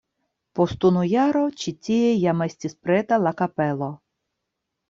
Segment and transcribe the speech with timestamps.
[0.59, 3.95] Post unu jaro ĉi tie jam estis preta la kapelo.